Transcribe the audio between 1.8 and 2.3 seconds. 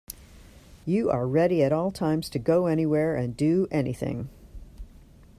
times